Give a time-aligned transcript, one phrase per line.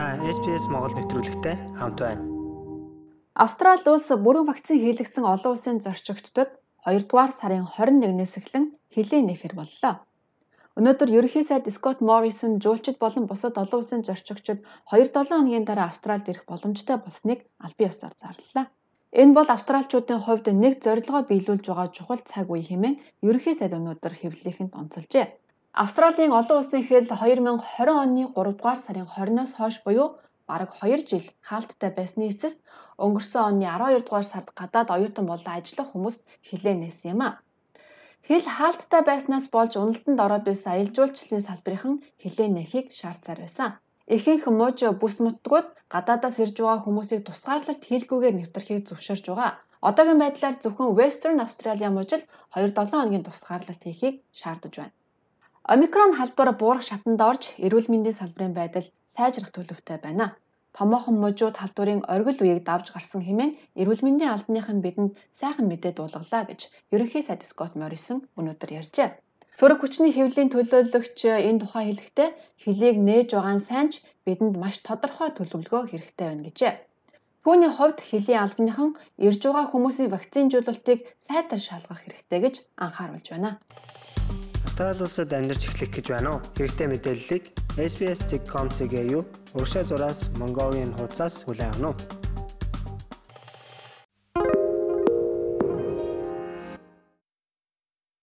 [0.00, 2.24] SPS Монгол нэвтрүүлэгтэй хамт байна.
[3.36, 6.56] Австрали улс бүрэн вакцин хийлгсэн олон улсын зорчигчдод
[6.88, 8.64] 2 дугаар сарын 21-ээс эхлэн
[8.96, 10.00] хилээ нэхэр боллоо.
[10.80, 16.32] Өнөөдөр ерөнхий сайд Скот Моррисон жуулчид болон бусад олон улсын зорчигчид 2-7 хоногийн дараа Австралид
[16.32, 18.72] ирэх боломжтой болсныг аль бие усаар зарлалаа.
[19.12, 22.96] Энэ бол австралчуудын хувьд нэг зорилгоо биелүүлж байгаа чухал цаг үе хэмээн
[23.28, 25.26] ерөнхий сайд өнөөдөр хэвлэлийнхэнд онцолжээ.
[25.72, 30.08] Австралийн олон улсын хэл 2020 оны 3 дугаар сарын 20-оос хойш буюу
[30.50, 32.58] бараг 2 жил хаалттай байсны эцэст
[33.04, 37.30] өнгөрсөн оны 12 дугаар сард гадаад оюутан болон ажиллах хүмүүст хилээ нээсэн юм а.
[38.26, 43.70] Хэл хаалттай байснаас болж уналтанд ороод байсан аялал жуулчлалын салбарынхан хилээ нээхийг шаардсаар байсан.
[44.14, 49.52] Ихэнх мууж бүс нутгууд гадаадаас ирж байгаа хүмүүсийг тусгаарлалт хийлгүүгээр нэвтрэхийг зөвшөөрч байгаа.
[49.88, 52.22] Одоогийн байдлаар зөвхөн Western Australia мужид
[52.58, 54.94] 2-7 хоногийн тусгаарлалт хийхийг шаардаж байна.
[55.72, 60.26] Омикрон халбар буурах шатанд орж эрүүл мэндийн салбарын байдал сайжрах төлөвтэй байна.
[60.76, 66.42] Томоохон мужууд халдварын оргил үеийг давж гарсан хэмээн эрүүл мэндийн албаныхан бидэнд сайхан мэдээ дуулгалаа
[66.50, 66.60] гэж
[66.94, 69.08] ерөнхий сайд Скот Моррисон өнөөдөр ярьжээ.
[69.58, 72.28] Сөрөг хүчний хэвлэлийн төлөөлөгч энэ тухай хэлэхдээ
[72.62, 76.74] хөлийг нээж байгаа нь сайн ч бидэнд маш тодорхой төлөвлөгөө хэрэгтэй байна гэжээ.
[77.46, 78.90] Түүний хувьд хөлийн албаныхан
[79.26, 82.54] ирж байгаа хүмүүсийн вакцинжуулалтыг сайтар шалгах хэрэгтэй гэж
[82.84, 83.50] анхааруулж байна.
[84.80, 86.40] Австрали улсад амьдарч эхлэх гэж байна уу?
[86.56, 87.44] Хэрэгтэй мэдээллийг
[87.76, 89.28] SBS.com.cg юу?
[89.52, 92.19] Урагшаа зураас Mongolian хуудасаас хүлээн авах нь